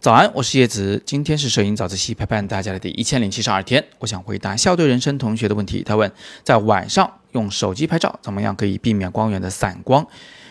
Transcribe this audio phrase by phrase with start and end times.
[0.00, 3.84] 早安，我是叶子，今天是摄影早自习陪伴大家的第一千零七十二天。
[3.98, 5.82] 我想回答校对人生同学的问题。
[5.82, 6.10] 他问，
[6.42, 10.06] 在晚上用手机拍照，怎么样可以避免光源的散光？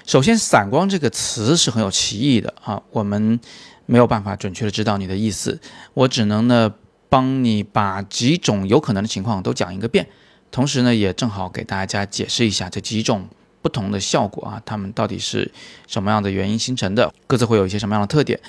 [0.06, 3.40] 首先，“散光”这个词是很有歧义的啊，我们
[3.88, 5.60] 没有办法准确的知道你的意思，
[5.96, 6.72] 我只能呢
[7.10, 10.08] 帮你把几种有可能的情况都讲一个遍，
[10.52, 13.28] 同时呢也正好给大家解释一下这几种。
[13.62, 15.52] 不同的效果啊，它们到底是
[15.88, 17.14] 什么样的原因形成的？
[17.28, 18.40] 各自会有一些什么样的特点？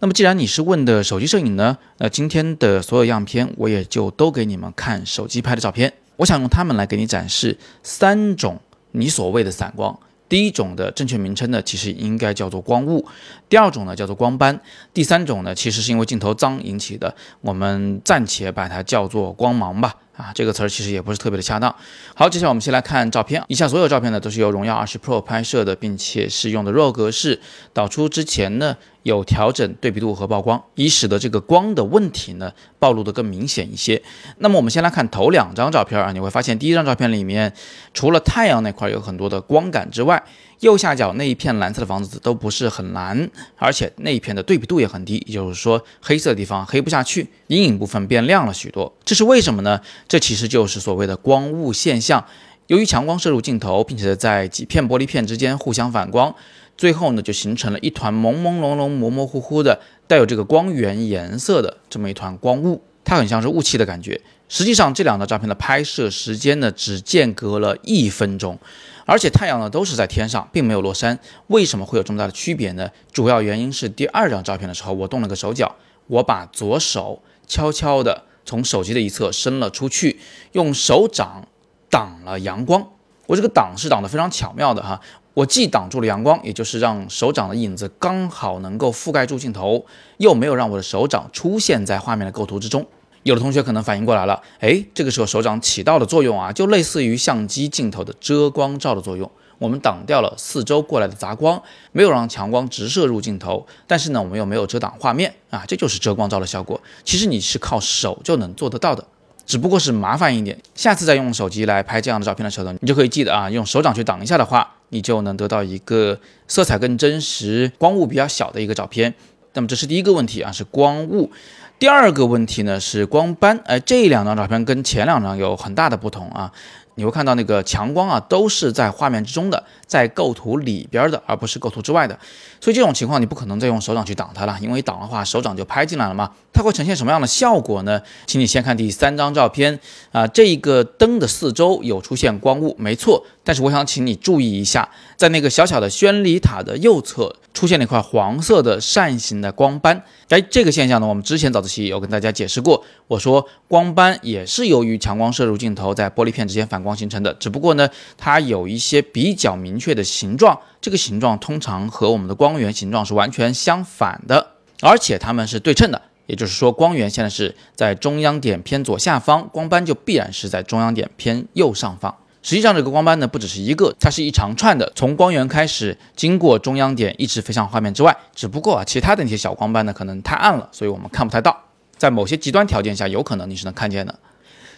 [0.00, 5.92] 那么既然你是问的手机摄影呢，那今天的所有样片我也就都给你们看手机拍的照片。
[6.16, 8.60] 我想用它们来给你展示三种
[8.92, 9.98] 你所谓的散光。
[10.34, 13.00] 第一种的正确名称呢，其实应该叫做光雾；
[13.48, 14.52] 第二种呢叫做光斑；
[14.92, 19.94] 第三种呢，其实是因为镜头脏引起的，我们暂且把它叫做光芒吧。
[20.16, 21.72] 啊，这个词儿其实也不是特别的恰当。
[22.16, 23.40] 好，接下来我们先来看照片。
[23.46, 27.40] 以下所有照片呢都是由荣耀二十 Pro 拍摄的，并且是用的 RAW 格式。
[27.72, 34.02] 导出之前呢有调整对比度和曝光，以使得这个光的问题呢暴露的更明显一些。
[34.38, 37.52] 那么我们先来看头两张照片啊，你会发现第一张照片里面
[37.92, 40.22] 除了太阳那块有很多的光感之外，
[40.60, 48.90] 右下角那一片蓝色的房子都不是很蓝，而且那一片的对比度也很低，也就是说黑色的地方黑不下去，阴影部分变亮了许多。
[49.04, 49.78] 这是为什么呢？
[50.08, 52.24] 这其实就是所谓的光雾现象。
[52.68, 56.34] 由于强光射入镜头，并且在几片玻璃片之间互相反光，
[56.76, 64.20] 最后呢就形成了一团朦朦胧胧、模模糊糊的带有这个光源颜色的这么一团光雾，它很像是雾气的感觉。
[64.48, 68.58] 实际上这两张照片的拍摄时间呢只间隔了一分钟。
[69.06, 71.18] 而且太阳呢都是在天上，并没有落山。
[71.48, 72.90] 为什么会有这么大的区别呢？
[73.12, 80.18] 主要原因是第二张照片的时候，我动了个手脚，我把左手悄悄地从手机的一侧伸了出去，
[80.52, 81.46] 用手掌
[81.90, 82.88] 挡了阳光。
[83.26, 85.00] 我这个挡是挡得非常巧妙的哈，
[85.34, 89.84] 我既挡住了阳光，也就是让手掌的影子刚好能够覆盖住镜头，
[90.18, 92.86] 又没有让我的手掌出现在画面的构图之中。
[93.24, 99.28] 有的同学可能反应过来了，哎，这个时候手掌起到的作用啊，就类似于相机镜头的遮光罩的作用。
[99.58, 101.60] 我们挡掉了四周过来的杂光，
[101.92, 106.80] 没有让强光直射入镜头，但是呢，我们又没有遮挡画面啊，这就是遮光罩的效果。
[107.02, 109.02] 其实你是靠手就能做得到的，
[109.46, 110.58] 只不过是麻烦一点。
[110.74, 119.12] 下次再用手机来拍这样的照片的时候呢，你就可以记得啊，用手掌去挡一下的话，你就能得到一个色彩更真实、光雾比较小的一个照片。
[119.54, 121.32] 那么这是第一个问题啊，是光雾。
[121.80, 126.52] 第二个问题呢是光斑，哎，这两张照片跟前两张有很大的不同啊。
[126.96, 132.18] 你会看到那个强光啊，都是在画面之中的，在构图里边的，而不是构图之外的。
[132.60, 136.30] 所以这种情况你不可能再用手掌去挡它了，因为挡的话手掌就拍进来了嘛。
[136.52, 138.00] 它会呈现什么样的效果呢？
[138.26, 139.80] 请你先看第三张照片
[140.12, 143.26] 啊，这一个灯的四周有出现光雾，没错。
[143.42, 150.02] 但是我想请你注意一下，在那个小小的宣礼塔的右侧出现了一块黄色的扇形的光斑。
[150.34, 152.84] 哎，这个现象呢，我们之前早自习有跟大家解释过。
[153.06, 164.44] 我说光斑也是由于强光射入镜头，在玻璃片之间反光形成的，只不过呢，它有一些比较明确的形状，这个形状通常和我们的光源形状是完全相反的，
[164.80, 166.02] 而且它们是对称的。
[166.26, 172.12] 也就是说，光源现在是在中央点偏左下方，光斑就必然是在中央点偏右上方。
[172.44, 178.14] 实际上，这个光斑呢不只是一个，它是一长串的，从光源开始，经过中央点，一直飞向画面之外。
[178.34, 181.58] 只不过啊，其他的那些小光斑呢，可能太暗了，所以我们看不太到。
[181.96, 184.14] 在某些极端条件下，有可能你是能看见的。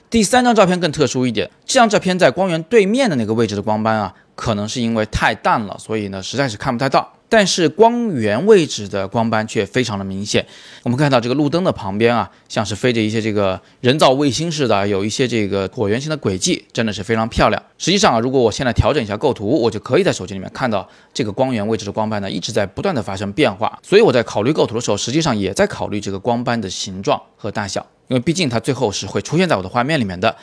[0.08, 7.14] 第三张照片更特殊一点，这张照片在光源对面的那个位置的光斑啊，可能是因为太淡了，所以呢，实在是看不太到。
[7.28, 10.46] 但是光源位置的光斑却非常的明显。
[10.82, 17.60] 我们看到这个路灯的旁边啊，像是飞着一些这个人造卫星似的，有一些这个椭圆形的轨迹，真的是非常漂亮。
[17.78, 23.78] 实际上啊，如果我现在调整一下构图，我就可以在手机里面看到这个光源位置的光斑呢，一直在不断的发生变化。
[23.82, 30.36] 所以我在考虑构图的时候，实际上也在考虑这个光斑的形状和大小，因为毕竟它最后是会出现在我的画面里面的。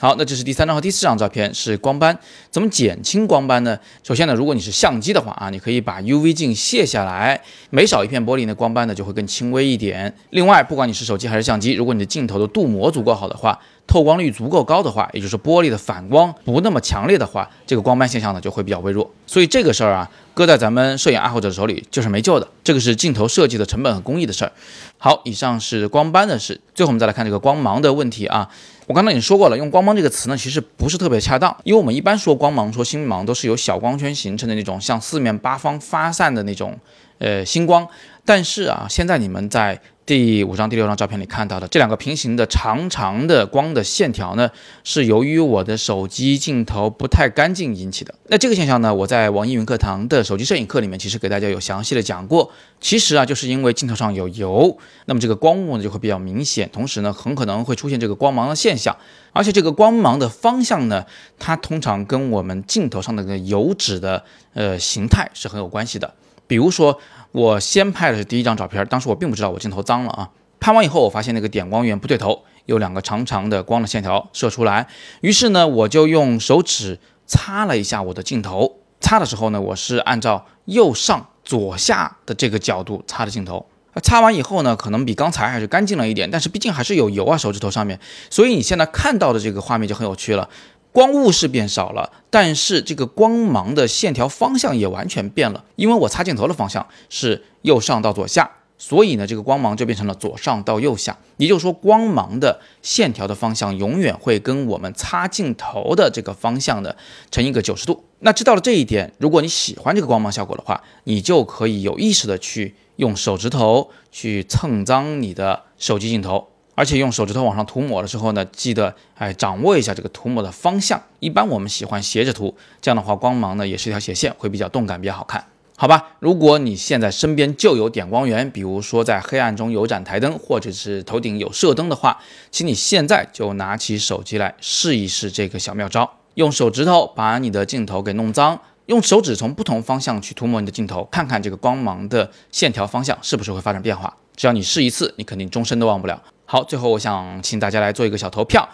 [0.00, 2.16] 好，那这是第三张和第四张照片，是光斑。
[2.52, 3.76] 怎么减轻光斑呢？
[4.04, 10.14] 首先呢，如果你是相机的话啊，你可以把 UV 镜卸下来，每少一片玻璃呢，光斑呢就会更轻微一点。
[10.30, 13.58] 另外，不管你是手机还是相机，如果你的镜头的镀膜足够好的话，
[13.88, 19.10] 透光率足够高的话，也就是玻璃的反光不那么强烈的话，这个光斑现象呢就会比较微弱。
[19.26, 22.46] 所以这个事儿啊，搁在咱们摄影爱好者手里就是没救的。
[22.62, 24.52] 这个是镜头设计的成本和工艺的事儿。
[24.98, 26.60] 好，以上是光斑的事。
[26.72, 28.48] 最后我们再来看这个光芒的问题啊。
[28.88, 36.74] 我刚才已经说过了，用光芒这个词呢，其实不是特别恰当，因为我们一般说光芒、说星芒都是由小光圈形成的那种向四面八方发散的那种
[37.18, 37.86] 呃星光。
[38.28, 44.50] 但是啊，现在你们在第五张、第六张照片里看到的这两个平行的长长的光的线条呢，
[44.84, 48.14] 是由于我的手机镜头不太干净引起的。
[48.26, 52.50] 那这个现象呢，我在网易云课堂的手机摄影课里面其实给大家有详细的讲过。
[52.82, 54.76] 其实啊，就是因为镜头上有油，
[55.06, 58.94] 那么这个光雾呢就会比较明显，同时呢，很可能会出现这个光芒的现象。
[59.32, 61.06] 而且这个光芒的方向呢，
[61.38, 64.22] 它通常跟我们镜头上的个油脂的
[64.52, 66.12] 呃形态是很有关系的。
[66.46, 67.00] 比如说。
[67.32, 70.30] 我先拍的是第一张照片，当时我并不知道我镜头脏了啊。
[70.60, 74.88] 拍完以后，我发现那个点光源不对头，有两个长长的光的线条射出来。
[75.20, 78.78] 于是呢，我就用手指擦了一下我的镜头。
[79.00, 83.66] 擦的时候呢，我是按照右上左下的这个角度擦的镜头。
[84.02, 87.98] 擦完以后呢，可能比刚才还是干净了一点，但是毕竟还是有油啊，手指头上面。
[88.30, 90.48] 所以你现在看到的这个画面就很有趣了。
[90.92, 95.64] 光雾是变少了，但是这个光芒的线条方向也完全变了。
[95.76, 101.16] 因为我擦镜头的方向是右上到左下，所以呢，这个光芒就变成了左上到右下。
[101.36, 106.96] 也就是说，光芒的线条的方向永远会跟我们擦镜头的这个方向的
[107.30, 108.04] 成一个九十度。
[108.20, 116.48] 那知道了这一点，如果你喜欢这个光芒效果的话，你就可以有意识的去用手指头去蹭脏你的手机镜头。
[116.78, 121.02] 而且用手指头往上涂抹的时候呢，记得哎掌握一下这个涂抹的方向。
[121.18, 125.44] 一般我们喜欢斜着涂，这样的话光芒呢也是一条斜线，会比较动感，比较好看，
[125.76, 126.10] 好吧？
[126.20, 132.20] 如果你现在身边就有点光源，比如说在黑暗中有盏台灯，或者是头顶有射灯的话，
[132.52, 144.16] 请你现在就拿起手机来试一试这个小妙招，用手指头把你的镜头给弄脏，用手指从不同方向去涂抹你的镜头，看看这个光芒的线条方向是不是会发生变化。
[144.36, 146.22] 只要你试一次，你肯定终身都忘不了。
[146.50, 148.66] 好，最后我想请大家来做一个小投票，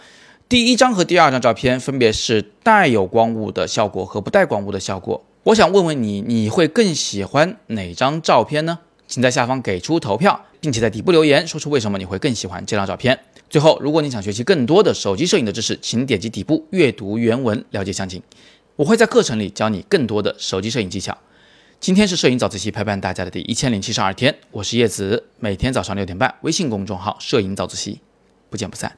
[0.48, 5.24] 第一张和第二张照片分别是带有光雾的效果和不带光雾的效果。
[5.42, 8.78] 我想问问你，你会更喜欢哪张照片呢？
[9.08, 13.18] 请在下方给出投票，并且在底部留言，说出为什么你会更喜欢这张照片。
[13.50, 18.22] 最后，如果你想学习更多的手机摄影的知识，请点击底部阅读原文了解详情。
[18.76, 21.18] 我会在课程里教你更多的手机摄影技巧。
[21.84, 28.00] 今天是摄影早自习陪伴大家的第一千零七十二天，我是叶子，每天早上六点半，微信公众号“摄影早自习”，
[28.48, 28.96] 不见不散。